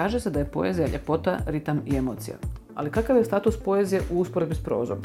[0.00, 2.36] Kaže se da je poezija ljepota, ritam i emocija.
[2.74, 4.98] Ali kakav je status poezije u usporedbi s prozom?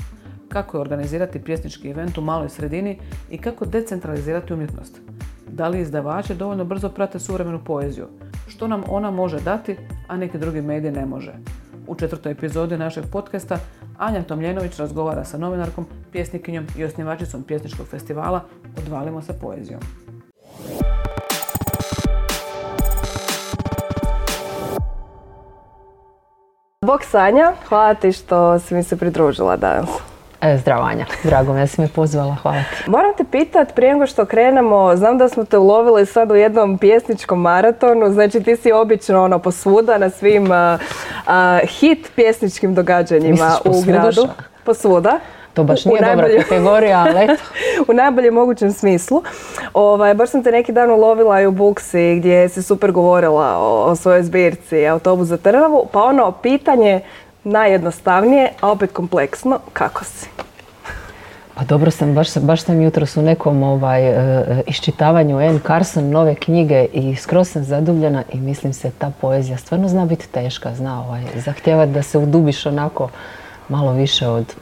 [0.50, 5.02] Kako je organizirati pjesnički event u maloj sredini i kako decentralizirati umjetnost?
[5.48, 8.08] Da li izdavači dovoljno brzo prate suvremenu poeziju?
[8.48, 9.76] Što nam ona može dati,
[10.08, 11.34] a neki drugi mediji ne može?
[11.88, 13.60] U četvrtoj epizodi našeg podcasta
[13.98, 18.44] Anja Tomljenović razgovara sa novinarkom, pjesnikinjom i osnivačicom pjesničkog festivala
[18.78, 19.82] Odvalimo se poezijom.
[26.86, 29.90] Bog Sanja, hvala ti što si mi se pridružila danas.
[30.42, 32.90] E, zdravo Anja, drago mi da si me pozvala, hvala ti.
[32.90, 36.78] Moram te pitat prije nego što krenemo, znam da smo te ulovili sad u jednom
[36.78, 40.48] pjesničkom maratonu, znači ti si obično ono posvuda na svim
[41.68, 44.28] hit pjesničkim događanjima u gradu.
[44.64, 45.20] Posvuda.
[45.56, 47.44] To baš nije dobra kategorija, ali eto.
[47.92, 49.24] u najboljem mogućem smislu.
[49.74, 53.96] Ovaj, baš sam te neki dan ulovila i u Buksi gdje si super govorila o,
[53.96, 55.88] svojoj zbirci Autobus za Trnavu.
[55.92, 57.02] Pa ono, pitanje
[57.44, 60.30] najjednostavnije, a opet kompleksno, kako si?
[61.54, 64.16] Pa dobro sam, baš, baš sam jutros u nekom ovaj, uh,
[64.68, 69.88] iščitavanju Anne Carson nove knjige i skroz sam zadubljena i mislim se ta poezija stvarno
[69.88, 73.10] zna biti teška, zna ovaj, zahtjevati da se udubiš onako
[73.70, 74.56] malo više od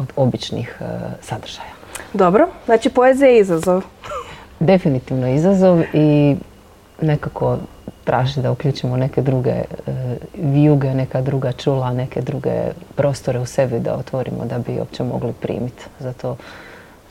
[0.00, 0.84] od običnih e,
[1.20, 1.72] sadržaja.
[2.12, 3.82] Dobro, znači poezija je izazov.
[4.60, 6.36] Definitivno izazov i
[7.00, 7.58] nekako
[8.04, 9.64] traži da uključimo neke druge e,
[10.34, 12.52] vijuge, neka druga čula, neke druge
[12.96, 15.84] prostore u sebi da otvorimo da bi uopće mogli primiti.
[15.98, 16.36] Zato,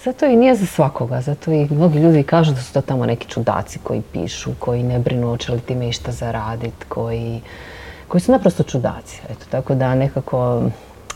[0.04, 3.28] zato i nije za svakoga, zato i mnogi ljudi kažu da su to tamo neki
[3.28, 7.42] čudaci koji pišu, koji ne brinu hoće li time išta zaraditi, koji,
[8.08, 9.22] koji su naprosto čudaci.
[9.30, 10.62] Eto, tako da nekako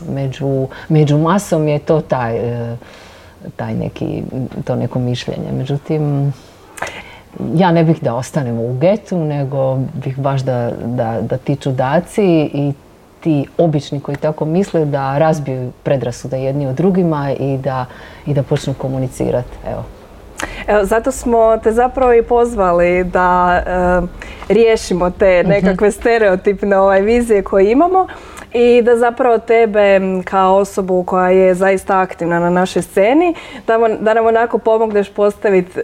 [0.08, 2.76] među, među masom je to taj, e,
[3.56, 4.22] taj neki,
[4.64, 5.52] to neko mišljenje.
[5.52, 6.32] Međutim,
[7.54, 12.50] ja ne bih da ostanemo u getu, nego bih baš da, da, da ti čudaci
[12.54, 12.72] i
[13.20, 17.86] ti obični koji tako misle da razbiju predrasude jedni od drugima i da,
[18.26, 19.56] i da počnu komunicirati.
[19.70, 19.84] Evo.
[20.66, 25.50] Evo, zato smo te zapravo i pozvali da e, riješimo te mhm.
[25.50, 28.06] nekakve stereotipne ovaj, vizije koje imamo
[28.54, 33.34] i da zapravo tebe kao osobu koja je zaista aktivna na našoj sceni,
[33.66, 35.80] da, da nam onako pomogneš postaviti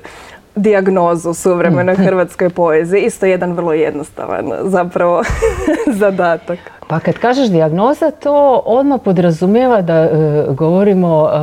[0.57, 2.05] dijagnozu suvremenoj mm.
[2.05, 3.03] hrvatskoj poeziji.
[3.03, 5.23] Isto jedan vrlo jednostavan zapravo
[6.01, 6.59] zadatak.
[6.89, 10.09] Pa kad kažeš dijagnoza, to odmah podrazumijeva da e,
[10.49, 11.37] govorimo e,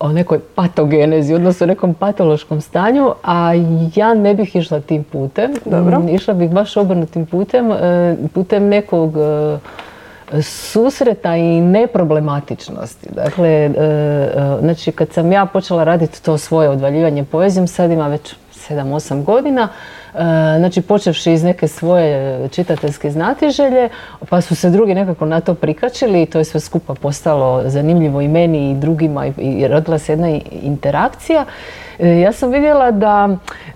[0.00, 3.52] o nekoj patogenezi, odnosno o nekom patološkom stanju, a
[3.94, 5.50] ja ne bih išla tim putem.
[5.64, 6.02] Dobro.
[6.10, 9.14] Išla bih baš obrnutim putem, e, putem nekog
[10.42, 13.08] susreta i neproblematičnosti.
[13.14, 18.08] Dakle, e, e, znači kad sam ja počela raditi to svoje odvaljivanje poezijom, sad ima
[18.08, 18.34] već
[18.68, 19.68] 7-8 godina,
[20.58, 23.88] znači počevši iz neke svoje čitateljske znatiželje,
[24.28, 28.20] pa su se drugi nekako na to prikačili i to je sve skupa postalo zanimljivo
[28.20, 30.28] i meni i drugima i rodila se jedna
[30.62, 31.44] interakcija.
[32.00, 33.28] E, ja sam vidjela da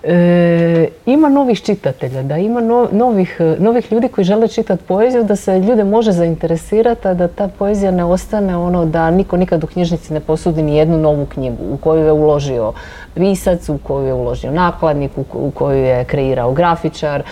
[0.03, 5.59] e, ima novih čitatelja, da ima novih, novih ljudi koji žele čitati poeziju, da se
[5.59, 10.13] ljude može zainteresirati, a da ta poezija ne ostane ono da niko nikad u knjižnici
[10.13, 12.73] ne posudi ni jednu novu knjigu u koju je uložio
[13.15, 17.25] pisac, u koju je uložio nakladnik, u koju je kreirao grafičar, e,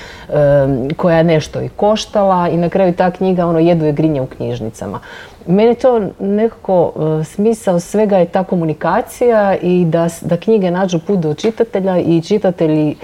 [0.97, 4.25] koja je nešto i koštala i na kraju ta knjiga ono jedu je grinje u
[4.25, 4.99] knjižnicama.
[5.47, 11.19] Meni to nekako e, smisao svega je ta komunikacija i da, da knjige nađu put
[11.19, 12.95] do čitatelja i čitatelji,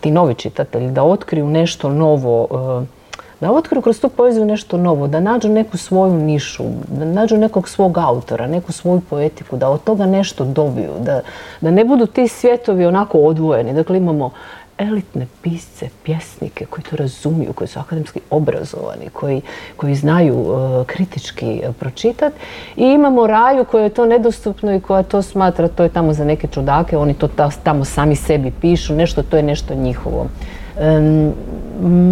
[0.00, 2.48] ti novi čitatelji, da otkriju nešto novo,
[2.82, 2.96] e,
[3.40, 7.68] da otkriju kroz tu poeziju nešto novo, da nađu neku svoju nišu, da nađu nekog
[7.68, 11.20] svog autora, neku svoju poetiku, da od toga nešto dobiju, da,
[11.60, 13.74] da ne budu ti svjetovi onako odvojeni.
[13.74, 14.30] Dakle, imamo
[14.78, 19.42] elitne pisce, pjesnike koji to razumiju, koji su akademski obrazovani, koji,
[19.76, 22.36] koji znaju uh, kritički uh, pročitati.
[22.76, 26.24] I imamo raju koja je to nedostupno i koja to smatra, to je tamo za
[26.24, 27.28] neke čudake, oni to
[27.62, 30.26] tamo sami sebi pišu, nešto, to je nešto njihovo.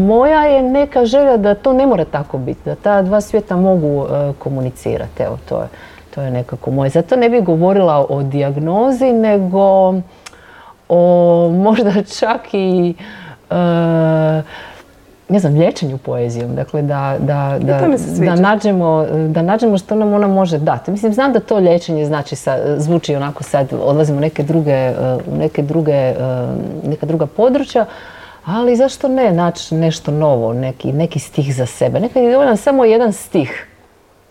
[0.06, 4.03] moja je neka želja da to ne mora tako biti, da ta dva svijeta mogu
[4.03, 5.23] uh, komunicirati.
[5.23, 5.69] Evo, to je,
[6.15, 6.91] to je nekako moje.
[6.91, 9.94] Zato ne bih govorila o dijagnozi, nego
[10.89, 12.95] o možda čak i
[13.51, 13.55] e,
[15.29, 16.55] ne znam, liječenju poezijom.
[16.55, 17.89] Dakle, da, da, da,
[18.19, 20.91] da, nađemo, da nađemo što nam ona može dati.
[20.91, 22.37] Mislim, znam da to liječenje znači,
[22.77, 24.95] zvuči onako sad, odlazimo u neke druge, e,
[25.27, 26.15] u neke druge, e,
[26.85, 27.87] neka druga područja,
[28.45, 32.01] ali zašto ne naći nešto novo, neki, neki stih za sebe.
[32.01, 33.67] Nekad je dovoljan samo jedan stih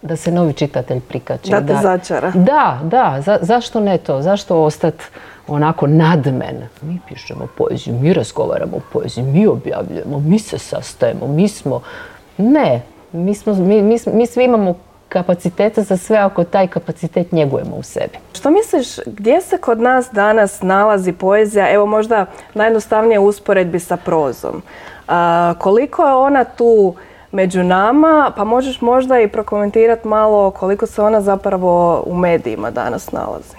[0.04, 1.52] da se novi čitatelj prikači.
[1.52, 2.32] Da te začara.
[2.36, 4.22] Da, da, zašto ne to?
[4.22, 5.04] Zašto ostati
[5.48, 6.68] onako nadmen.
[6.82, 11.82] Mi pišemo poeziju, mi razgovaramo o poeziji, mi objavljujemo, mi se sastajemo, mi smo,
[12.38, 14.76] Ne, mi, smo, mi, mi, mi svi imamo
[15.10, 18.18] kapaciteta za sve ako taj kapacitet njegujemo u sebi.
[18.34, 24.62] Što misliš, gdje se kod nas danas nalazi poezija, evo možda najjednostavnije usporedbi sa prozom?
[25.08, 26.96] A, koliko je ona tu
[27.34, 33.12] među nama, pa možeš možda i prokomentirati malo koliko se ona zapravo u medijima danas
[33.12, 33.56] nalazi?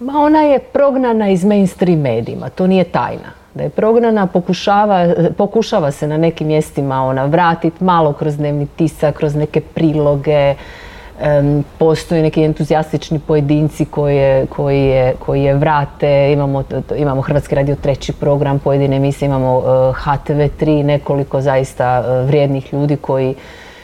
[0.00, 3.32] Ma ona je prognana iz mainstream medijima, to nije tajna.
[3.54, 9.16] Da je prognana, pokušava, pokušava se na nekim mjestima ona vratiti malo kroz dnevni tisak,
[9.16, 10.54] kroz neke priloge.
[11.78, 16.32] Postoje neki entuzijastični pojedinci koje, koji, je, vrate.
[16.32, 16.64] Imamo,
[16.96, 19.60] imamo Hrvatski radio treći program, pojedine emisije, imamo
[20.04, 23.34] HTV3, nekoliko zaista uh, vrijednih ljudi koji,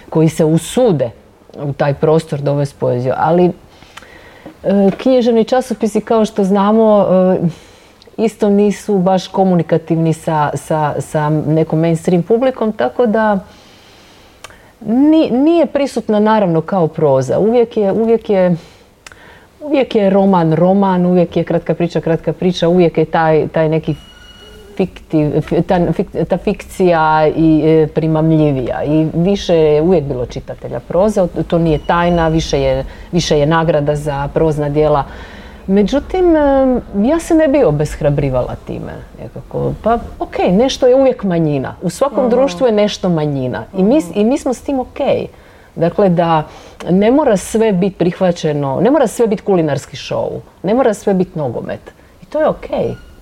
[0.09, 1.11] koji se usude
[1.57, 3.13] u taj prostor dovesti poeziju.
[3.17, 3.53] Ali
[4.65, 7.39] E, književni časopisi kao što znamo e,
[8.17, 13.39] isto nisu baš komunikativni sa, sa, sa nekom mainstream publikom, tako da
[15.31, 17.39] nije prisutna naravno kao proza.
[17.39, 18.57] Uvijek je, uvijek je,
[19.61, 23.95] uvijek je roman, roman, uvijek je kratka priča, kratka priča, uvijek je taj, taj neki
[24.77, 25.31] fiktiv,
[25.67, 25.79] ta,
[26.29, 32.29] ta fikcija i e, primamljivija i više je uvijek bilo čitatelja proze, to nije tajna,
[32.29, 35.05] više je, više je nagrada za prozna djela.
[35.67, 36.37] Međutim,
[37.05, 38.93] ja se ne bi obeshrabrivala time.
[39.23, 39.73] Nekako.
[39.83, 41.75] Pa ok, nešto je uvijek manjina.
[41.83, 44.99] U svakom društvu je nešto manjina i mi, i mi smo s tim ok.
[45.75, 46.43] Dakle, da
[46.91, 51.39] ne mora sve biti prihvaćeno, ne mora sve biti kulinarski show, ne mora sve biti
[51.39, 51.81] nogomet.
[52.23, 52.67] I to je ok.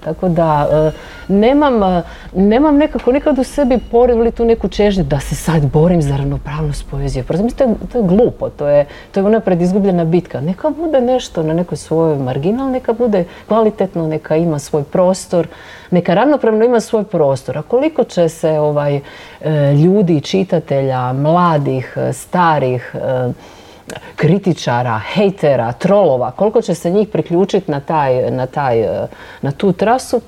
[0.05, 0.91] Tako da e,
[1.29, 2.03] nemam, e,
[2.35, 6.91] nemam nekako nikad u sebi porivili tu neku čežnju da se sad borim za ravnopravnost
[6.91, 7.23] poezije.
[7.23, 7.47] Prosto
[7.93, 10.41] to je glupo, to je, to je ona predizgubljena bitka.
[10.41, 15.47] Neka bude nešto na nekoj svojoj marginal, neka bude kvalitetno, neka ima svoj prostor,
[15.91, 17.59] neka ravnopravno ima svoj prostor.
[17.59, 19.01] A koliko će se ovaj,
[19.41, 22.95] e, ljudi, čitatelja, mladih, starih,
[24.17, 29.07] kritičara, hejtera, trolova, koliko će se njih priključiti na, taj, na, taj, e,
[29.43, 30.21] na tu trasu,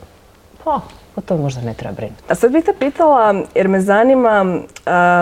[0.65, 0.81] pa
[1.17, 2.23] o to možda ne treba brinuti.
[2.29, 4.61] A sad bih te pitala, jer me zanima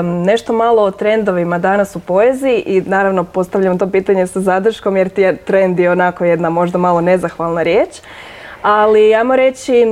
[0.02, 5.08] nešto malo o trendovima danas u poeziji i naravno postavljam to pitanje sa zadrškom jer
[5.08, 7.88] ti je trend je onako jedna možda malo nezahvalna riječ.
[8.62, 9.84] Ali, ajmo reći,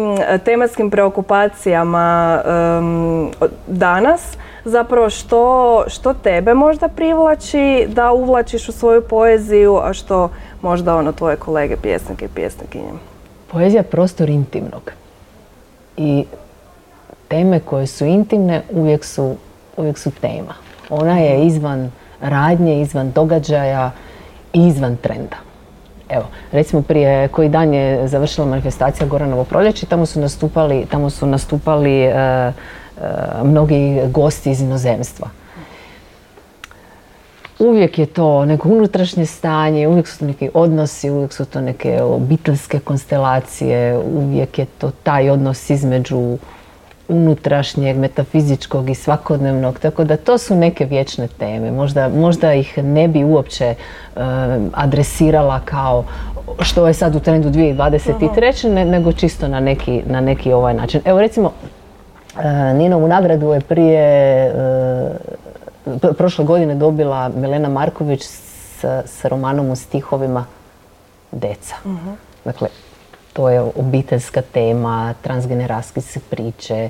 [0.45, 2.41] tematskim preokupacijama
[3.67, 4.37] danas,
[4.69, 10.31] zapravo što, što tebe možda privlači da uvlačiš u svoju poeziju, a što
[10.63, 12.93] možda ono tvoje kolege pjesnike i pjesnikinje?
[13.53, 14.93] Poezija je prostor intimnog.
[15.97, 16.25] I
[17.29, 19.37] teme koje su intimne uvijek su,
[19.77, 20.55] uvijek su tema.
[20.91, 21.91] Ona je izvan
[22.21, 23.91] radnje, izvan događaja
[24.53, 25.37] i izvan trenda.
[26.09, 31.27] Evo, recimo prije koji dan je završila manifestacija Goranovo proljeće, tamo su nastupali, tamo su
[31.27, 32.53] nastupali Eh,
[33.45, 35.29] mnogi gosti iz inozemstva.
[37.59, 42.03] Uvijek je to neko unutrašnje stanje, uvijek su to neki odnosi, uvijek su to neke
[42.03, 46.39] obiteljske konstelacije, uvijek je to taj odnos između
[47.09, 51.71] unutrašnjeg, metafizičkog i svakodnevnog, tako da to su neke vječne teme.
[51.71, 54.21] Možda, možda ih ne bi uopće eh,
[54.73, 56.05] adresirala kao
[56.61, 58.85] što je sad u trendu 2023.
[58.85, 61.01] nego čisto na neki, na neki ovaj način.
[61.05, 61.78] Evo recimo, E,
[62.75, 64.03] Ninovu nagradu je prije,
[64.47, 70.45] e, prošle godine dobila Milena Marković s, romanom u stihovima
[71.33, 71.75] Deca.
[71.87, 72.11] Mhm.
[72.45, 72.69] Dakle,
[73.33, 76.89] to je obiteljska tema, transgeneracijske priče,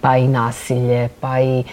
[0.00, 1.64] pa i nasilje, pa i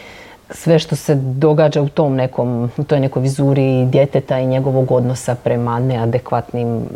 [0.50, 5.36] sve što se događa u tom nekom, u toj nekoj vizuri djeteta i njegovog odnosa
[5.36, 6.90] prema neadekvatnim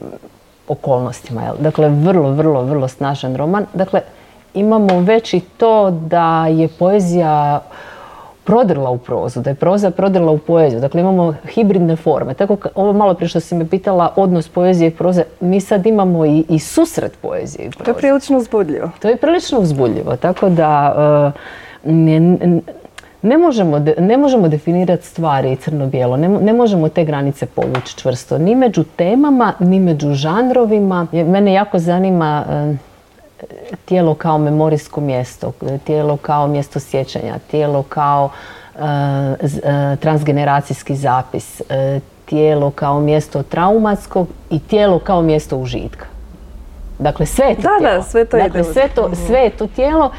[0.68, 1.54] okolnostima.
[1.60, 3.66] Dakle, vrlo, vrlo, vrlo snažan roman.
[3.74, 4.02] Dakle,
[4.56, 7.62] imamo već i to da je poezija
[8.46, 10.80] prodrla u prozu, da je proza prodrla u poeziju.
[10.80, 12.34] Dakle, imamo hibridne forme.
[12.34, 16.26] Tako ovo malo prije što si me pitala odnos poezije i proze, mi sad imamo
[16.26, 17.84] i, i susret poezije i proze.
[17.84, 18.90] To je prilično uzbudljivo.
[19.02, 20.96] To je prilično uzbudljivo, tako da
[21.84, 21.92] uh,
[23.22, 28.38] ne, možemo, ne možemo definirati stvari crno-bijelo, ne, ne, možemo te granice povući čvrsto.
[28.38, 31.08] Ni među temama, ni među žanrovima.
[31.12, 32.76] Mene jako zanima uh,
[33.86, 35.52] tijelo kao memorijsko mjesto,
[35.84, 38.30] tijelo kao mjesto sjećanja, tijelo kao
[38.76, 38.82] e,
[39.64, 46.06] e, transgeneracijski zapis, e, tijelo kao mjesto traumatskog i tijelo kao mjesto užitka.
[47.00, 47.96] Dakle, sve je to da, tijelo.
[47.96, 50.12] Da, sve to dakle, sve, to, sve je to tijelo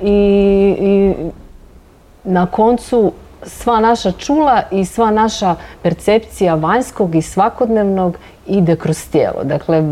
[0.00, 1.14] i, i
[2.24, 3.12] na koncu
[3.46, 9.44] sva naša čula i sva naša percepcija vanjskog i svakodnevnog ide kroz tijelo.
[9.44, 9.82] Dakle,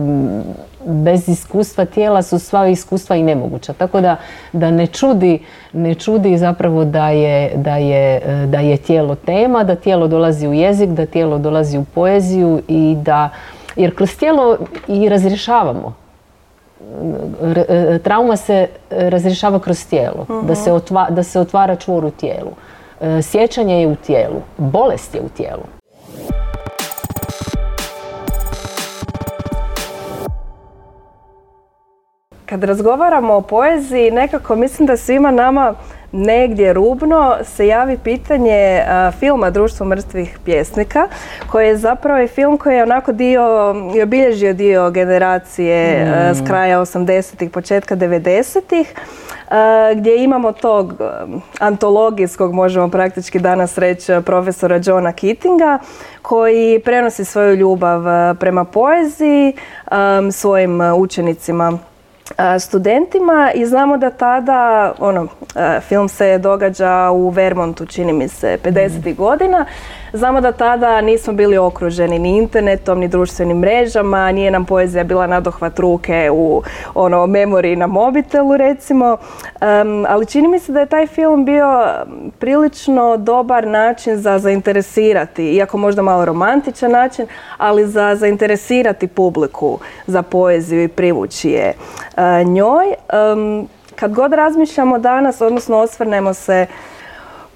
[0.84, 3.72] bez iskustva tijela su sva iskustva i nemoguća.
[3.72, 4.16] Tako da,
[4.52, 5.38] da ne, čudi,
[5.72, 10.52] ne čudi zapravo da je, da, je, da je tijelo tema, da tijelo dolazi u
[10.52, 13.30] jezik, da tijelo dolazi u poeziju i da,
[13.76, 14.56] jer kroz tijelo
[14.88, 15.94] i razrješavamo.
[18.02, 20.70] Trauma se razrješava kroz tijelo, da, se
[21.10, 22.50] da se otvara čvor u tijelu.
[23.22, 25.81] Sjećanje je u tijelu, bolest je u tijelu.
[32.52, 35.74] Kad razgovaramo o poeziji, nekako mislim da svima nama
[36.12, 38.82] negdje rubno se javi pitanje
[39.18, 41.08] filma Društvo mrtvih pjesnika,
[41.50, 46.34] koji je zapravo i film koji je onako dio i obilježio dio generacije mm.
[46.34, 48.94] s kraja 80-ih, početka 90-ih,
[49.94, 50.94] gdje imamo tog
[51.58, 55.78] antologijskog, možemo praktički danas reći, profesora Johna Keatinga,
[56.22, 58.02] koji prenosi svoju ljubav
[58.36, 59.52] prema poeziji
[60.32, 61.78] svojim učenicima
[62.60, 65.26] studentima i znamo da tada, ono,
[65.88, 69.16] film se događa u Vermontu, čini mi se, 50.
[69.16, 69.66] godina
[70.14, 75.26] Znamo da tada nismo bili okruženi ni internetom, ni društvenim mrežama, nije nam poezija bila
[75.26, 76.62] nadohvat ruke u
[76.94, 79.16] ono memoriji na mobitelu recimo,
[80.08, 81.84] ali čini mi se da je taj film bio
[82.38, 87.26] prilično dobar način za zainteresirati, iako možda malo romantičan način,
[87.58, 91.72] ali za zainteresirati publiku za poeziju i privući je
[92.16, 92.94] e, njoj.
[93.96, 96.66] kad god razmišljamo danas, odnosno osvrnemo se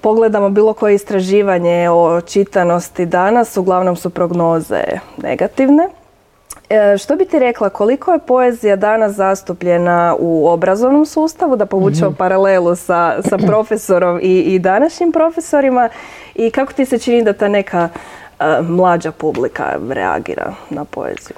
[0.01, 4.83] pogledamo bilo koje istraživanje o čitanosti danas, uglavnom su prognoze
[5.17, 5.89] negativne.
[6.69, 12.09] E, što bi ti rekla, koliko je poezija danas zastupljena u obrazovnom sustavu, da povučemo
[12.09, 12.17] mhm.
[12.17, 15.89] paralelu sa, sa profesorom i, i današnjim profesorima
[16.35, 17.89] i kako ti se čini da ta neka
[18.39, 21.37] e, mlađa publika reagira na poeziju?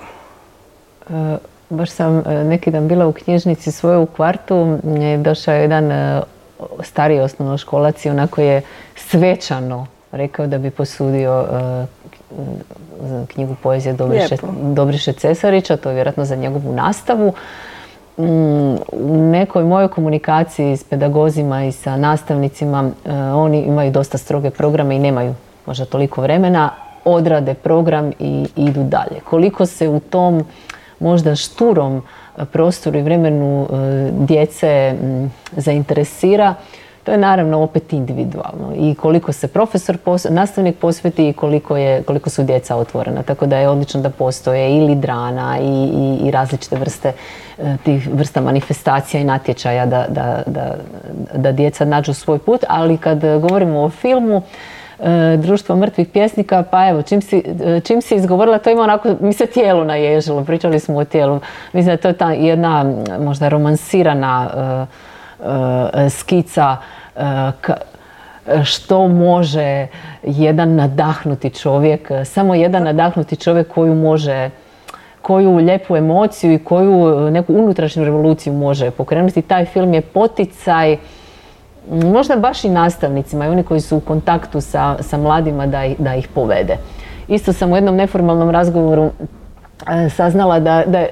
[1.10, 1.38] E,
[1.70, 5.92] baš sam neki dan bila u knjižnici svoje u kvartu, je došao jedan
[6.84, 8.62] stariji osnovnoškolac i onako je
[8.96, 11.86] svečano rekao da bi posudio uh,
[13.28, 17.34] knjigu poezije Dobriše, Dobriše Cesarića, to je vjerojatno za njegovu nastavu.
[18.18, 24.50] Mm, u nekoj mojoj komunikaciji s pedagozima i sa nastavnicima uh, oni imaju dosta stroge
[24.50, 25.36] programe i nemaju
[25.66, 26.70] možda toliko vremena,
[27.06, 29.20] odrade program i idu dalje.
[29.30, 30.46] Koliko se u tom
[31.00, 32.04] možda šturom
[32.52, 34.96] prostoru i vremenu e, djece
[35.52, 36.56] zainteresira,
[37.04, 39.98] to je naravno opet individualno i koliko se profesor,
[40.30, 43.24] nastavnik posveti i koliko, je, koliko su djeca otvorena.
[43.24, 47.14] Tako da je odlično da postoje i lidrana i, i, i različite vrste
[47.58, 50.76] e, tih vrsta manifestacija i natječaja da, da, da,
[51.36, 54.42] da djeca nađu svoj put, ali kad govorimo o filmu,
[55.38, 59.34] društvo mrtvih pjesnika, pa evo, čim si, e, čim si izgovorila, to ima onako, mi
[59.34, 61.40] se tijelu naježilo, pričali smo o tijelu.
[61.74, 62.86] Mislim da je to ta jedna
[63.20, 64.50] možda romansirana
[65.96, 66.78] e, skica
[68.64, 69.88] što može
[70.24, 74.50] jedan nadahnuti čovjek, samo jedan nadahnuti čovjek koju može
[75.22, 79.42] koju lijepu emociju i koju neku unutrašnju revoluciju može pokrenuti.
[79.42, 80.98] Taj film je poticaj
[81.90, 86.00] možda baš i nastavnicima i oni koji su u kontaktu sa, sa mladima da ih,
[86.00, 86.78] da ih povede.
[87.28, 89.10] Isto sam u jednom neformalnom razgovoru
[89.88, 91.06] e, saznala da, da,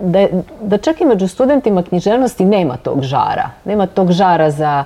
[0.00, 0.26] da,
[0.60, 3.50] da, čak i među studentima književnosti nema tog žara.
[3.64, 4.84] Nema tog žara za,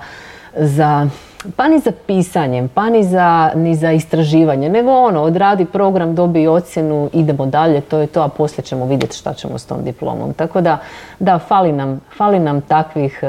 [0.57, 1.09] za
[1.57, 6.47] pa ni za pisanjem, pa ni za, ni za istraživanje, nego ono, odradi program, dobi
[6.47, 10.33] ocjenu, idemo dalje, to je to, a poslije ćemo vidjeti šta ćemo s tom diplomom.
[10.33, 10.79] Tako da,
[11.19, 13.29] da, fali nam, fali nam takvih e,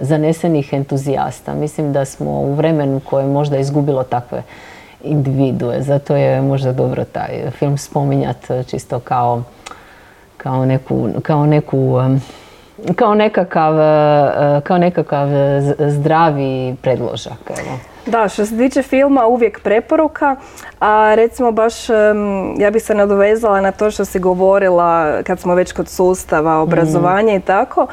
[0.00, 1.54] zanesenih entuzijasta.
[1.54, 4.42] Mislim da smo u vremenu koje je možda izgubilo takve
[5.02, 9.42] individue, zato je možda dobro taj film spominjati čisto kao,
[10.36, 11.98] kao neku, kao neku
[12.96, 15.28] kao nekakav, e, kao nekakav
[15.78, 17.50] zdravi predložak.
[17.50, 17.78] Evo.
[18.10, 20.36] Da, što se tiče filma uvijek preporuka,
[20.80, 21.88] a recimo baš
[22.58, 27.34] ja bih se nadovezala na to što si govorila kad smo već kod sustava, obrazovanja
[27.34, 27.86] i tako.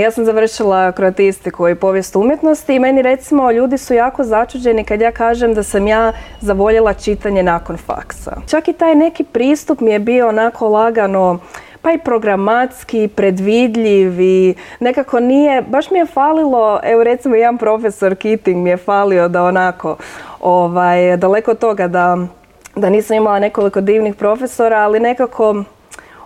[0.00, 5.00] ja sam završila kroatistiku i povijest umjetnosti i meni recimo ljudi su jako začuđeni kad
[5.00, 8.36] ja kažem da sam ja zavoljela čitanje nakon faksa.
[8.50, 11.38] Čak i taj neki pristup mi je bio onako lagano
[11.86, 18.14] pa i programatski, predvidljiv i nekako nije, baš mi je falilo, evo recimo jedan profesor
[18.14, 19.96] Keating mi je falio da onako,
[20.40, 22.18] ovaj, daleko od toga da,
[22.76, 25.64] da nisam imala nekoliko divnih profesora, ali nekako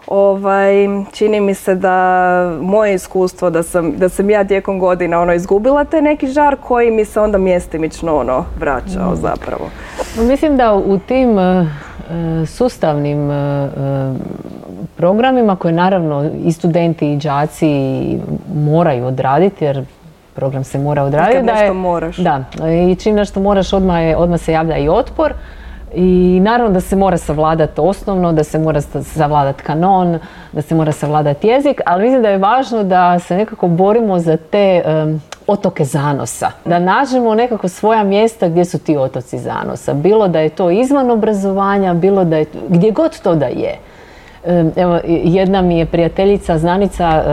[0.07, 0.73] ovaj,
[1.13, 5.85] čini mi se da moje iskustvo da sam, da sam ja tijekom godina ono izgubila
[5.85, 9.17] te neki žar koji mi se onda mjestimično ono vraćao mm.
[9.17, 9.71] zapravo.
[10.29, 13.71] Mislim da u tim e, e, sustavnim e,
[15.01, 17.71] programima koje naravno i studenti i đaci
[18.55, 19.85] moraju odraditi jer
[20.35, 21.47] program se mora odraditi.
[21.47, 22.17] da je, moraš.
[22.17, 22.45] Da,
[22.91, 25.33] i čim nešto moraš odmah, je, odmah se javlja i otpor.
[25.95, 30.19] I naravno da se mora savladati osnovno, da se mora savladati kanon,
[30.53, 34.37] da se mora savladati jezik, ali mislim da je važno da se nekako borimo za
[34.37, 34.83] te
[35.47, 36.51] otoke zanosa.
[36.65, 39.95] Da nađemo nekako svoja mjesta gdje su ti otoci zanosa.
[39.95, 43.79] Bilo da je to izvan obrazovanja, bilo da je, gdje god to da je.
[44.77, 47.31] Evo, jedna mi je prijateljica, znanica, e,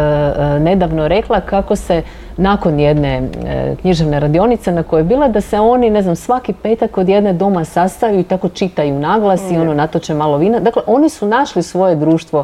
[0.56, 2.02] e, nedavno rekla kako se
[2.38, 6.54] nakon jedne e, književne radionice na kojoj je bila da se oni, ne znam, svaki
[6.54, 10.60] petak od jedne doma sastaju i tako čitaju naglas i ono natoče malo vina.
[10.60, 12.44] Dakle, oni su našli svoje društvo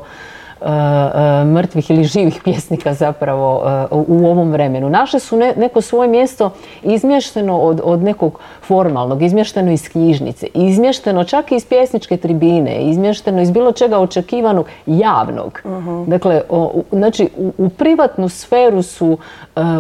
[1.46, 4.90] mrtvih ili živih pjesnika zapravo e, u ovom vremenu.
[4.90, 6.52] Naše su neko svoje mjesto
[6.84, 13.42] izmješteno od, od nekog formalnog, izmješteno iz knjižnice, izmješteno čak i iz pjesničke tribine, izmješteno
[13.42, 15.62] iz bilo čega očekivanog javnog.
[15.66, 16.04] Mhm.
[16.04, 16.42] Dakle,
[16.92, 19.18] znači u, privatnu sferu su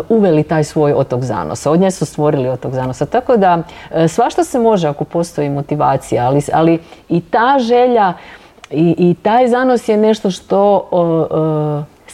[0.10, 1.72] uveli taj svoj otok zanosa.
[1.72, 3.06] Od nje su stvorili otok zanosa.
[3.06, 3.64] Tako da
[4.08, 8.14] svašta se može ako postoji motivacija, ali, ali i ta želja
[8.74, 10.88] i, I taj zanos je nešto što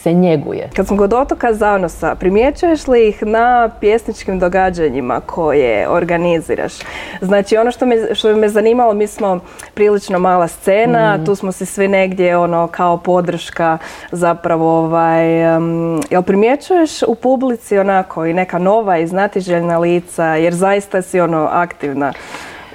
[0.02, 0.70] se njeguje.
[0.76, 6.72] Kad smo kod otoka zanosa, primjećuješ li ih na pjesničkim događanjima koje organiziraš?
[7.20, 9.40] Znači ono što me, što me zanimalo, mi smo
[9.74, 11.26] prilično mala scena, mm.
[11.26, 13.78] tu smo si svi negdje ono kao podrška
[14.12, 20.54] zapravo ovaj, um, jel primjećuješ u publici onako i neka nova i znatiželjna lica jer
[20.54, 22.12] zaista si ono aktivna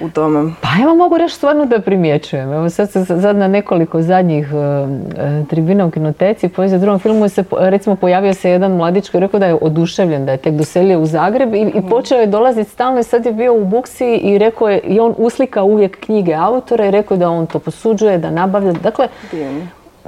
[0.00, 0.52] u tome?
[0.60, 2.52] Pa evo mogu reći stvarno da primjećujem.
[2.52, 7.44] Evo sad se sad na nekoliko zadnjih uh, tribina u kinoteci poezije drugom filmu se
[7.58, 11.00] recimo pojavio se jedan mladić koji je rekao da je oduševljen, da je tek doselio
[11.00, 11.88] u Zagreb i, i mhm.
[11.88, 15.14] počeo je dolaziti stalno i sad je bio u buksi i rekao je i on
[15.18, 18.72] uslika uvijek knjige autora i rekao da on to posuđuje, da nabavlja.
[18.72, 19.08] Dakle,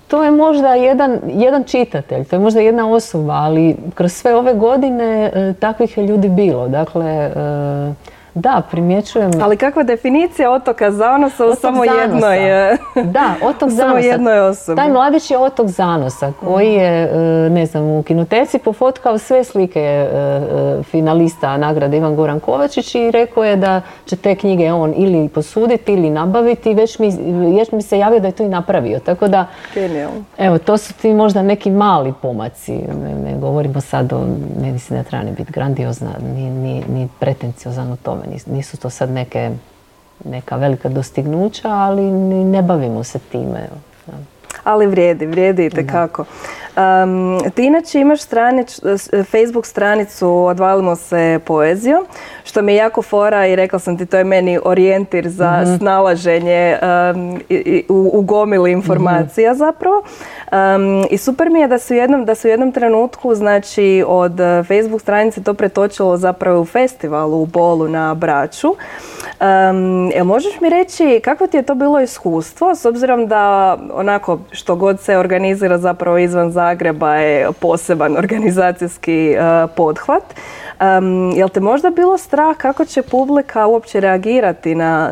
[0.08, 4.54] to je možda jedan, jedan čitatelj, to je možda jedna osoba, ali kroz sve ove
[4.54, 6.68] godine takvih je ljudi bilo.
[6.68, 7.30] Dakle,
[8.34, 9.30] da, primjećujem.
[9.42, 12.70] Ali kakva definicija otoka Zanosa u samo jednoj...
[12.70, 13.88] E, da, otok Zanosa.
[13.88, 14.76] samo jednoj osobi.
[14.76, 19.80] Taj mladić je otok Zanosa koji je, e, ne znam, u kinoteci pofotkao sve slike
[19.80, 25.28] e, finalista nagrade Ivan Goran Kovačić i rekao je da će te knjige on ili
[25.28, 26.74] posuditi ili nabaviti.
[26.74, 27.10] Već mi,
[27.58, 28.98] već mi se javio da je to i napravio.
[28.98, 29.46] Tako da,
[30.38, 32.72] evo, to su ti možda neki mali pomaci.
[33.24, 34.26] Ne, govorimo sad o,
[34.60, 38.90] ne mislim da treba ni biti grandiozna, ni, ni, ni pretenciozan u tome nisu to
[38.90, 39.50] sad neke,
[40.24, 42.02] neka velika dostignuća, ali
[42.44, 43.68] ne bavimo se time.
[44.64, 46.24] Ali vrijedi, vrijedi i tekako.
[46.76, 48.70] Um, ti inače imaš stranič,
[49.30, 52.06] Facebook stranicu Odvalimo se poezijom,
[52.48, 55.78] što mi je jako fora i rekla sam ti to je meni orijentir za mm
[55.78, 56.78] snalaženje
[57.48, 59.58] i, u, u gomili informacija mhm.
[59.58, 60.02] zapravo.
[61.10, 64.32] I super mi je da su, jednom, da su u jednom trenutku znači od
[64.68, 68.68] Facebook stranice to pretočilo zapravo u festivalu u Bolu na Braću.
[68.68, 74.38] Um, jel možeš mi reći kako ti je to bilo iskustvo s obzirom da onako
[74.50, 80.22] što god se organizira zapravo izvan Zagreba je poseban organizacijski uh, pothvat.
[80.80, 85.10] Um, jel te možda bilo strah kako će publika uopće reagirati na,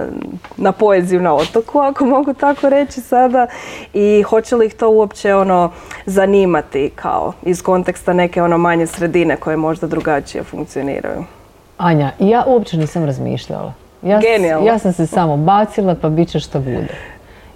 [0.57, 3.47] na poeziju na otoku, ako mogu tako reći sada,
[3.95, 5.71] i hoće li ih to uopće ono
[6.07, 11.25] zanimati kao iz konteksta neke ono manje sredine koje možda drugačije funkcioniraju?
[11.79, 13.73] Anja, ja uopće nisam razmišljala.
[14.03, 14.21] Ja,
[14.65, 16.95] ja sam se samo bacila pa bit će što bude.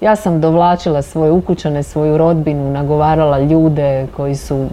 [0.01, 4.67] Ja sam dovlačila svoje ukućane, svoju rodbinu, nagovarala ljude koji su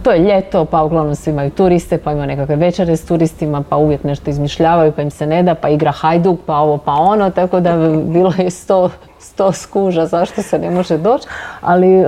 [0.00, 3.76] to je ljeto, pa uglavnom svi imaju turiste, pa imaju nekakve večere s turistima, pa
[3.76, 7.30] uvijek nešto izmišljavaju, pa im se ne da, pa igra hajduk, pa ovo, pa ono,
[7.30, 7.76] tako da
[8.06, 11.28] bilo je sto, sto skuža zašto se ne može doći,
[11.60, 12.04] ali e,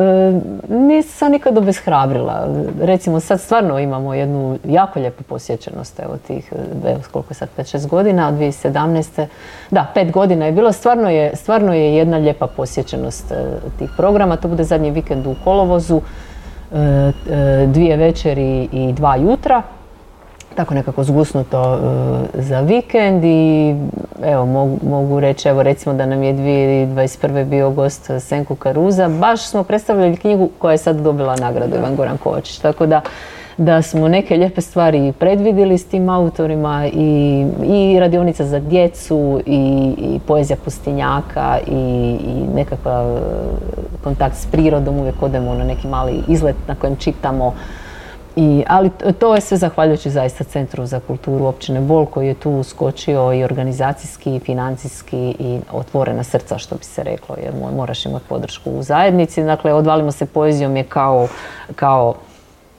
[0.68, 2.49] nisam nikad obeshrabrila.
[2.81, 6.53] Recimo sad stvarno imamo jednu jako lijepu posjećenost, evo tih,
[6.87, 9.27] evo koliko je sad, 5-6 godina, od 2017.
[9.70, 13.35] Da, pet godina je bilo, stvarno je, stvarno je jedna lijepa posjećenost e,
[13.79, 16.23] tih programa, to bude zadnji vikend u kolovozu, E, e,
[17.66, 19.62] dvije večeri i dva jutra
[20.54, 23.74] tako nekako zgusnuto e, za vikend i
[24.24, 27.44] evo mogu, mogu reći evo recimo da nam je 2021.
[27.44, 32.16] bio gost Senku Karuza baš smo predstavljali knjigu koja je sad dobila nagradu Ivan Goran
[32.18, 33.00] Kovačić tako da
[33.57, 39.95] da smo neke lijepe stvari predvidjeli s tim autorima i, i radionica za djecu i,
[39.99, 43.19] i poezija pustinjaka i, i nekakav
[44.05, 47.55] kontakt s prirodom, uvijek odemo na neki mali izlet na kojem čitamo
[48.37, 52.51] i, ali to je sve zahvaljujući zaista Centru za kulturu općine Bol koji je tu
[52.51, 58.25] uskočio i organizacijski i financijski i otvorena srca što bi se reklo jer moraš imati
[58.29, 59.45] podršku u zajednici.
[59.45, 61.29] Dakle, odvalimo se poezijom je kao,
[61.77, 62.14] kao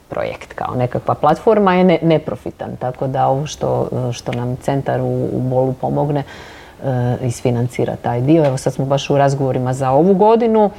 [0.08, 2.76] projekt, kao nekakva platforma je ne, neprofitan.
[2.76, 8.44] Tako da ovo što, što nam centar u, u Bolu pomogne e, isfinancira taj dio.
[8.44, 10.70] Evo sad smo baš u razgovorima za ovu godinu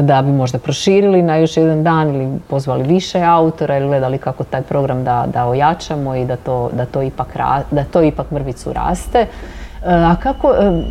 [0.00, 4.44] da bi možda proširili na još jedan dan ili pozvali više autora ili gledali kako
[4.44, 7.36] taj program da, da ojačamo i da to, da to, ipak,
[7.70, 9.18] da to ipak mrvicu raste.
[9.18, 9.26] E,
[9.84, 10.82] a kako, e,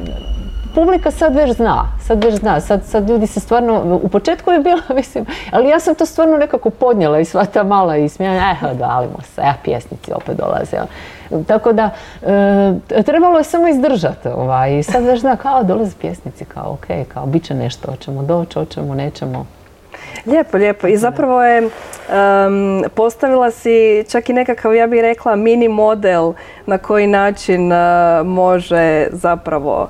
[0.76, 4.60] publika sad već zna, sad već zna, sad, sad ljudi se stvarno, u početku je
[4.60, 8.56] bilo, mislim, ali ja sam to stvarno nekako podnijela i sva ta mala i smijanja,
[8.62, 10.78] eh, dalimo se, ja pjesnici opet dolaze.
[11.48, 11.90] Tako da,
[12.90, 17.26] e, trebalo je samo izdržati, ovaj, sad već zna, kao dolaze pjesnici, kao ok, kao
[17.26, 19.46] bit će nešto, hoćemo doći, hoćemo, nećemo.
[20.26, 20.88] Lijepo, lijepo.
[20.88, 21.70] I zapravo je
[22.96, 26.34] postavila si čak i nekakav, ja bih rekla, mini model
[26.66, 27.76] na koji način e,
[28.24, 29.90] može zapravo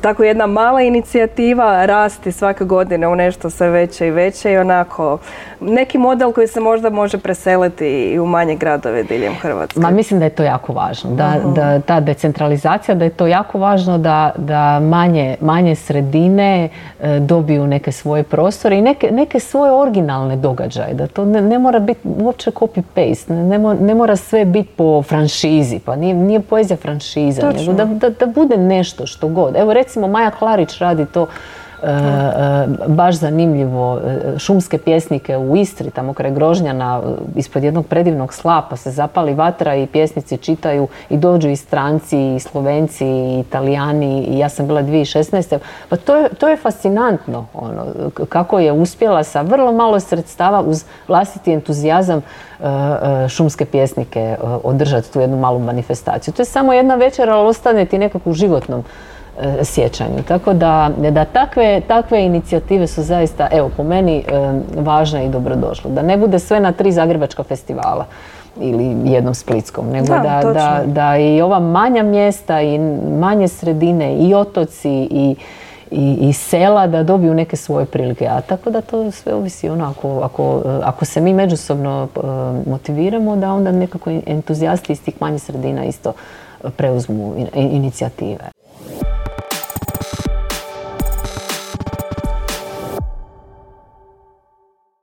[0.00, 5.18] tako jedna mala inicijativa rasti svake godine u nešto sve veće i veće i onako
[5.60, 9.80] neki model koji se možda može preseliti i u manje gradove diljem Hrvatske.
[9.80, 11.54] Ma mislim da je to jako važno, da, mhm.
[11.54, 16.68] da ta decentralizacija, da je to jako važno da, da manje, manje sredine
[17.00, 21.78] e, dobiju neke svoje prostore i neke, neke svoje originalne događaje, da to ne, mora
[21.78, 27.52] biti uopće copy-paste, ne, ne, mora sve biti po franšizi, pa nije, nije poezija franšiza,
[27.52, 29.56] nego da, da, da bude nešto što god.
[29.56, 31.26] Evo recimo Maja Klarić radi to
[31.82, 33.98] e, e, baš zanimljivo.
[33.98, 37.00] E, šumske pjesnike u Istri, tamo kraj Grožnjana,
[37.36, 42.40] ispred jednog predivnog slapa se zapali vatra i pjesnici čitaju i dođu i stranci, i
[42.40, 45.58] slovenci, i italijani i ja sam bila 2016.
[45.88, 47.86] Pa to je, to je fascinantno ono,
[48.28, 52.22] kako je uspjela sa vrlo malo sredstava uz vlastiti entuzijazam
[53.28, 56.34] šumske pjesnike održati tu jednu malu manifestaciju.
[56.34, 58.84] To je samo jedna večer, ali ostane ti nekako u životnom
[59.62, 60.22] sjećanju.
[60.28, 64.22] Tako da, da takve, takve inicijative su zaista, evo po meni, e,
[64.76, 65.90] važne i dobrodošle.
[65.90, 68.06] Da ne bude sve na tri zagrebačka festivala
[68.60, 72.78] ili jednom splitskom, nego da, da, da, i ova manja mjesta i
[73.18, 75.36] manje sredine i otoci i,
[75.90, 78.26] i, i, sela da dobiju neke svoje prilike.
[78.26, 82.20] A tako da to sve ovisi ono, ako, ako, ako se mi međusobno e,
[82.70, 86.12] motiviramo, da onda nekako entuzijasti iz tih manjih sredina isto
[86.76, 88.59] preuzmu inicijative.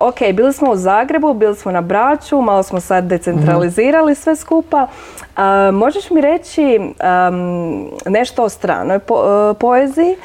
[0.08, 4.88] Ok, bili smo u Zagrebu, bili smo na Braču, malo smo sad decentralizirali sve skupa.
[5.74, 6.80] možeš mi reći
[8.06, 9.00] nešto o stranoj e,
[9.60, 10.16] poeziji?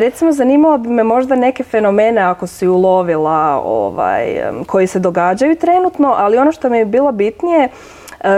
[0.00, 4.24] recimo, zanimalo bi me možda neke fenomene ako si ulovila ovaj,
[4.66, 7.68] koji se događaju trenutno, ali ono što mi je bilo bitnije,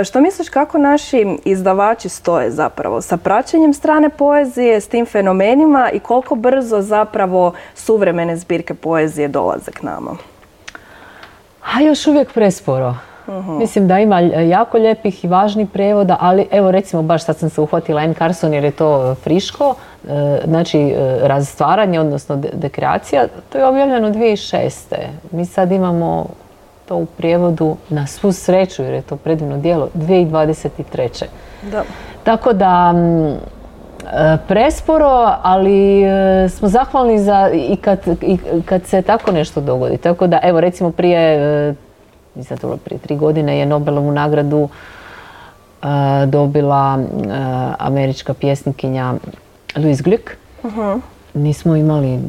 [0.04, 5.98] što misliš kako naši izdavači stoje zapravo sa praćenjem strane poezije, s tim fenomenima i
[5.98, 10.16] koliko brzo zapravo suvremene zbirke poezije dolaze k nama?
[11.74, 12.94] A još uvijek presporo.
[13.28, 13.58] Mhm.
[13.58, 17.60] Mislim da ima jako lijepih i važnih prevoda, ali evo recimo baš sad sam se
[17.60, 18.14] uhvatila N.
[18.14, 19.74] Carson jer je to friško,
[20.08, 24.94] e, znači e, razstvaranje, odnosno dekreacija, to je objavljeno 2006.
[25.30, 26.26] Mi sad imamo
[26.88, 31.24] to u prijevodu na svu sreću jer je to predivno dijelo 2023.
[31.70, 31.84] Da.
[32.24, 32.94] Tako da
[34.48, 39.96] presporo, ali e, smo zahvalni za i kad, i kad se tako nešto dogodi.
[39.96, 41.18] Tako da, evo recimo prije,
[41.68, 41.74] e,
[42.34, 44.68] mislim to prije tri godine je Nobelovu nagradu
[45.82, 45.86] e,
[46.26, 46.98] dobila
[47.78, 49.14] američka pjesnikinja
[49.76, 50.30] Louise Glück.
[50.62, 51.00] uh
[51.34, 52.20] Nismo imali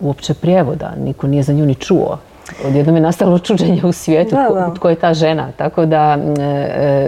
[0.00, 2.18] uopće prijevoda, niko nije za nju ni čuo.
[2.66, 4.36] Odjednom je nastalo čuđenje u svijetu
[4.76, 5.48] tko je ta žena.
[5.56, 6.18] Tako da,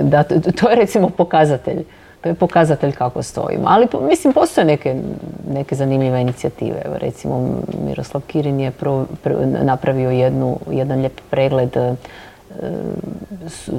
[0.02, 0.22] da
[0.60, 1.84] to je recimo pokazatelj
[2.22, 3.64] to je pokazatelj kako stojimo.
[3.66, 4.96] Ali mislim, postoje neke,
[5.48, 6.82] neke zanimljive inicijative.
[6.84, 7.48] Evo, recimo,
[7.86, 8.72] Miroslav Kirin je
[9.62, 11.94] napravio jednu, jedan lijep pregled e,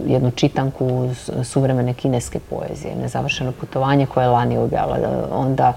[0.07, 1.09] jednu čitanku
[1.43, 5.27] suvremene kineske poezije, nezavršeno putovanje koje je lani objavila.
[5.31, 5.73] Onda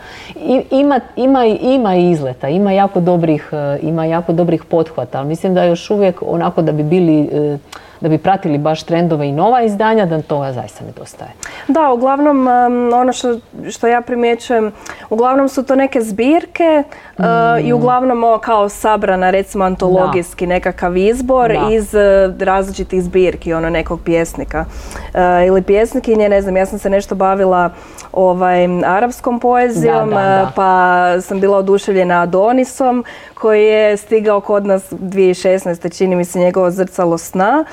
[0.71, 5.65] ima, ima, ima izleta, ima jako dobrih, e, ima jako dobrih pothvata, ali mislim da
[5.65, 7.59] još uvijek onako da bi bili e,
[8.01, 11.31] da bi pratili baš trendove i nova izdanja, da toga zaista nedostaje.
[11.69, 12.47] Da, uglavnom
[12.95, 13.39] ono što,
[13.71, 14.73] što ja primjećujem,
[15.11, 16.83] uglavnom su to neke zbirke
[17.19, 17.25] uh,
[17.61, 17.77] i mm.
[17.77, 25.47] uglavnom kao sabrana recimo antologijski nekakav izbor iz uh, različitih zbirki ono nekog pjesnika uh,
[25.47, 27.71] ili pjesnikinje, ne znam, ja sam se nešto bavila
[28.13, 30.11] ovaj, arapskom poezijom,
[30.55, 33.05] pa sam bila oduševljena Adonisom
[33.41, 35.97] koji je stigao kod nas 2016.
[35.99, 37.65] čini mi se njegovo zrcalo sna.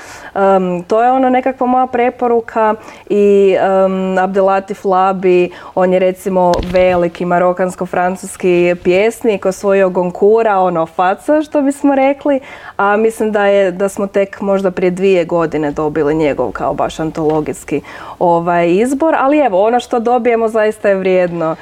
[0.86, 2.74] to je ono nekakva moja preporuka
[3.10, 11.62] i um, Abdelatif Labi, on je recimo veliki marokansko-francuski pjesnik, osvojio Gonkura, ono faca što
[11.62, 12.40] bismo rekli,
[12.76, 17.00] a mislim da, je, da smo tek možda prije dvije godine dobili njegov kao baš
[17.00, 17.80] antologijski
[18.18, 21.56] ovaj izbor, ali evo ono što dobijemo zaista je vrijedno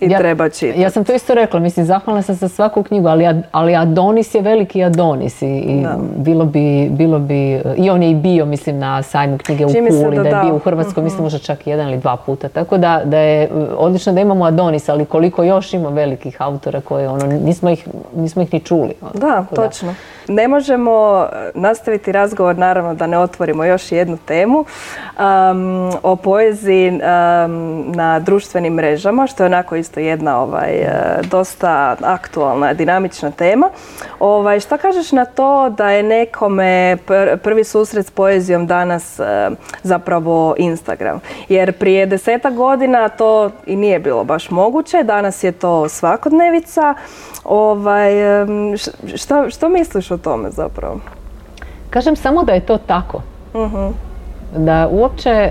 [0.00, 0.80] i ja, treba čitati.
[0.80, 4.40] Ja sam to isto rekla, mislim, zahvalna sam za svaku knjigu, ali, ali Adonis je
[4.40, 9.38] veliki Adonis i, bilo, bi, bilo bi, i on je i bio, mislim, na sajmu
[9.38, 11.22] knjige u Puli, da, je bio u Hrvatskoj, mislim, mhm.
[11.22, 15.04] možda čak jedan ili dva puta, tako da, da je odlično da imamo Adonis, ali
[15.04, 18.94] koliko još ima velikih autora koje, ono, nismo ih, nismo ih ni čuli.
[19.00, 19.94] Ono, da, točno.
[20.28, 26.98] Ne možemo nastaviti razgovor, naravno da ne otvorimo još jednu temu um, o poeziji um,
[27.92, 33.70] na društvenim mrežama, što je onako isto jedna ovaj, e, dosta aktualna, dinamična tema.
[34.20, 36.96] Ovaj, šta kažeš na to da je nekome
[37.42, 39.50] prvi susret s poezijom danas e,
[39.82, 41.20] zapravo Instagram?
[41.48, 46.94] Jer prije deseta godina to i nije bilo baš moguće, danas je to svakodnevica.
[47.44, 48.12] Ovaj,
[49.14, 51.00] šta, što misliš o tome zapravo?
[51.90, 53.22] Kažem samo da je to tako.
[53.54, 53.92] uh
[54.56, 55.50] Da uopće e,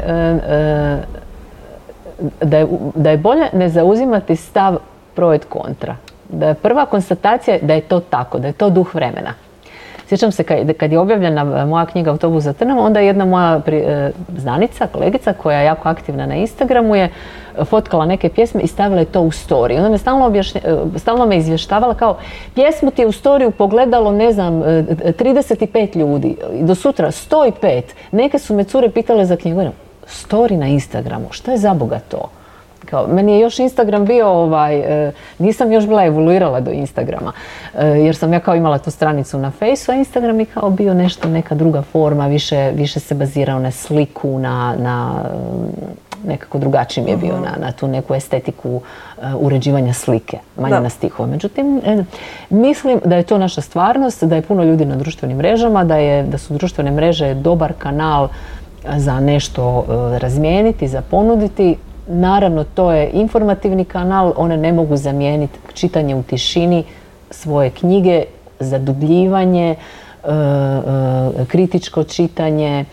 [2.42, 4.78] da je, da je bolje ne zauzimati stav
[5.16, 5.96] projekt kontra.
[6.30, 9.34] Da je prva konstatacija da je to tako, da je to duh vremena.
[10.08, 14.12] Sjećam se kad, je objavljena moja knjiga Autobus za Trnavu, onda je jedna moja e,
[14.38, 17.10] znanica, kolegica koja je jako aktivna na Instagramu je
[17.66, 19.78] fotkala neke pjesme i stavila je to u story.
[19.78, 20.62] Onda me stalno, objašnje,
[20.96, 22.18] stalno me izvještavala kao
[22.56, 27.82] pjesmu ti je u storiju pogledalo, ne znam, 35 e, ljudi, do sutra 105.
[28.12, 29.62] Neke su me cure pitale za knjigu
[30.08, 32.30] story na Instagramu, što je za Boga to?
[32.86, 37.32] Kao, meni je još Instagram bio, ovaj, e, nisam još bila evoluirala do Instagrama,
[37.76, 40.94] e, jer sam ja kao imala tu stranicu na Fejsu, a Instagram je kao bio
[40.94, 45.24] nešto, neka druga forma, više, više se bazirao na sliku, na, na
[46.26, 48.82] nekako drugačiji mi je bio na, na tu neku estetiku
[49.22, 51.32] e, uređivanja slike, manje na stihove.
[51.32, 51.82] Međutim,
[52.50, 56.24] mislim da je to naša stvarnost, da je puno ljudi na društvenim mrežama, da, je,
[56.24, 58.28] da su društvene mreže dobar kanal
[58.98, 61.76] za nešto e, razmijeniti, za ponuditi.
[62.08, 66.84] Naravno, to je informativni kanal, one ne mogu zamijeniti čitanje u tišini
[67.32, 68.24] svoje knjige,
[68.60, 69.76] zadubljivanje, e,
[70.28, 72.86] e, kritičko čitanje,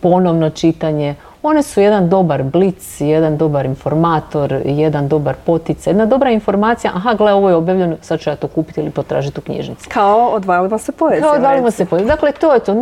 [0.00, 1.14] ponovno čitanje.
[1.42, 7.14] One su jedan dobar blic, jedan dobar informator, jedan dobar poticaj, jedna dobra informacija, aha,
[7.14, 9.88] gle, ovo je objavljeno, sad ću ja to kupiti ili potražiti u knjižnici.
[9.88, 11.20] Kao odvalimo se poezije.
[11.20, 12.06] Kao odvalimo se poezije.
[12.06, 12.74] Dakle, to je to.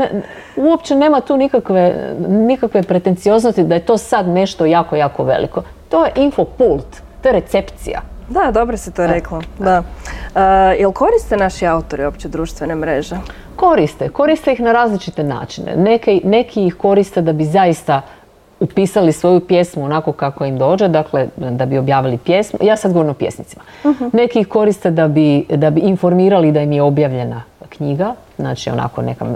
[0.56, 5.62] uopće nema tu nikakve, nikakve pretencioznosti da je to sad nešto jako, jako veliko.
[5.88, 6.86] To je infopult,
[7.22, 8.00] to je recepcija.
[8.28, 9.40] Da, dobro se to reklo.
[9.58, 9.78] Da.
[9.78, 10.40] Uh,
[10.80, 13.16] jel koriste naši autori uopće društvene mreže?
[13.56, 14.08] Koriste.
[14.08, 15.76] Koriste ih na različite načine.
[15.76, 18.02] Neki, neki ih koriste da bi zaista
[18.60, 22.58] upisali svoju pjesmu onako kako im dođe, dakle da bi objavili pjesmu.
[22.62, 23.62] Ja sad govorim o pjesnicima.
[23.84, 24.10] Uh-huh.
[24.12, 29.02] Neki ih koriste da bi, da bi informirali da im je objavljena knjiga, znači onako
[29.02, 29.26] neka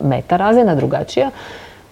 [0.00, 1.30] meta razina, drugačija.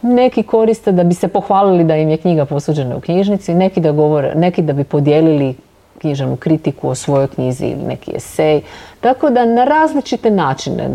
[0.03, 3.93] Neki koriste da bi se pohvalili da im je knjiga posuđena u knjižnici, neki da
[3.93, 5.55] govore, neki da bi podijelili
[6.03, 8.61] književnu kritiku o svojoj knjizi ili neki esej.
[9.01, 10.89] Tako da na različite načine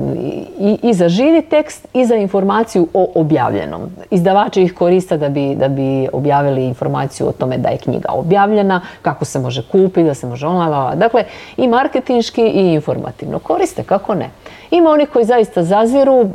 [0.59, 3.81] i, i za živi tekst i za informaciju o objavljenom.
[4.11, 8.81] Izdavači ih koriste da bi, da bi objavili informaciju o tome da je knjiga objavljena,
[9.01, 10.95] kako se može kupiti, da se može online.
[10.95, 11.23] Dakle,
[11.57, 13.39] i marketinški i informativno.
[13.39, 14.29] Koriste, kako ne.
[14.71, 16.29] Ima oni koji zaista zaziru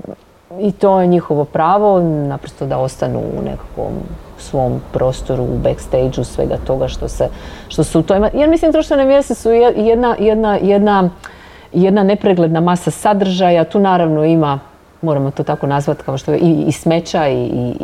[0.61, 3.93] i to je njihovo pravo, naprosto da ostanu u nekakvom
[4.43, 7.29] svom prostoru, u backstage svega toga što se,
[7.69, 8.31] što su u toj...
[8.35, 11.11] Jer mislim društvene mjese su jedna, jedna, jedna,
[11.73, 14.59] jedna nepregledna masa sadržaja, tu naravno ima
[15.03, 17.75] moramo to tako nazvati kao što je i, i smeća i, i,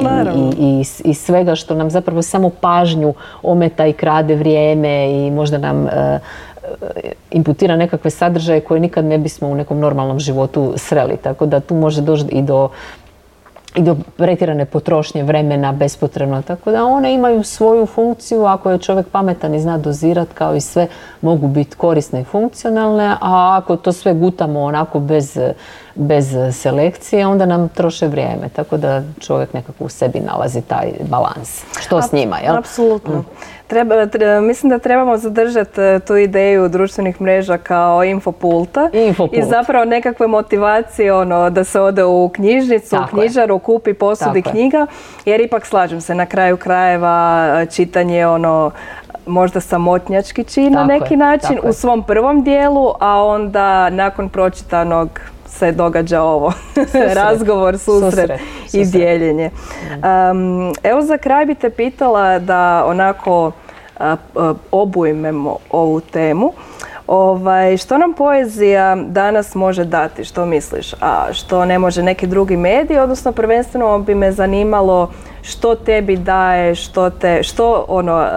[0.59, 5.87] i, i, svega što nam zapravo samo pažnju ometa i krade vrijeme i možda nam
[5.87, 6.19] e,
[7.31, 11.17] imputira nekakve sadržaje koje nikad ne bismo u nekom normalnom životu sreli.
[11.17, 12.69] Tako da tu može doći i do
[13.79, 16.43] i do pretjerane potrošnje vremena bespotrebno.
[16.43, 20.61] Tako da one imaju svoju funkciju, ako je čovjek pametan i zna dozirat kao i
[20.61, 20.87] sve,
[21.21, 25.39] mogu biti korisne i funkcionalne, a ako to sve gutamo onako bez,
[25.95, 28.49] bez selekcije, onda nam troše vrijeme.
[28.57, 31.65] Tako da čovjek nekako u sebi nalazi taj balans.
[31.81, 32.57] Što s njima, jel?
[32.57, 33.15] Apsolutno.
[33.15, 33.25] Mm.
[33.67, 33.95] Treba,
[34.41, 39.39] mislim da trebamo zadržati e, tu ideju društvenih mreža kao infopulta Infopult.
[39.39, 44.87] i zapravo nekakve motivacije ono, da se ode u knjižnicu, u knjižaru, kupi, posudi knjiga
[45.25, 48.71] jer ipak slažem se na kraju krajeva e, čitanje ono
[49.27, 55.21] možda samotnjački čin na neki način u svom prvom dijelu, a onda nakon pročitanog
[55.59, 56.53] se događa ovo.
[57.23, 58.31] Razgovor, susret,
[58.73, 59.51] i dijeljenje.
[60.83, 63.53] evo za kraj bi te pitala da onako
[64.71, 66.53] obujmemo ovu temu.
[67.07, 72.57] Ovaj, što nam poezija danas može dati, što misliš, a što ne može neki drugi
[72.57, 75.11] mediji, odnosno prvenstveno bi me zanimalo
[75.43, 78.29] što tebi daje, što te, što ono,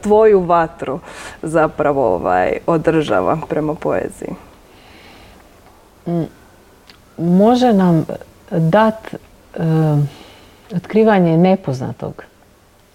[0.00, 0.98] tvoju vatru
[1.42, 4.34] zapravo ovaj, održava prema poeziji?
[6.06, 6.24] Mm,
[7.18, 8.06] može nam
[8.50, 9.14] dat
[10.76, 12.24] otkrivanje nepoznatog.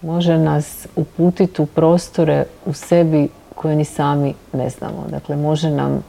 [0.02, 5.06] Može nas uputiti u prostore u sebi koje ni sami ne znamo.
[5.10, 6.04] Dakle, može nam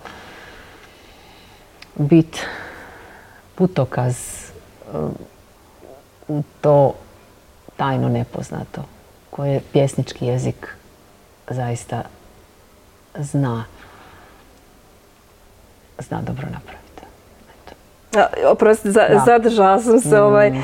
[1.95, 2.41] biti
[3.55, 4.15] putokaz
[6.27, 6.93] u to
[7.77, 8.83] tajno nepoznato
[9.29, 10.67] koje pjesnički jezik
[11.49, 12.03] zaista
[13.15, 13.63] zna
[15.99, 16.82] zna dobro napraviti.
[18.47, 18.91] Oprosti,
[19.25, 20.63] zadržala sam se ovaj, mm.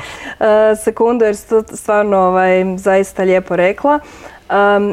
[0.76, 3.98] sekundu jer ste stvarno ovaj, zaista lijepo rekla.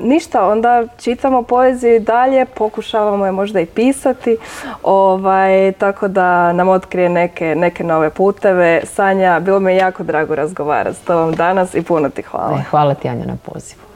[0.04, 4.38] ništa, onda čitamo poeziju i dalje, pokušavamo je možda i pisati,
[4.84, 8.82] ovaj, tako da nam otkrije neke, neke nove puteve.
[8.86, 12.62] Sanja, bilo mi je jako drago razgovarati s tobom danas i puno ti hvala.
[12.70, 13.87] hvala ti Anja na pozivu.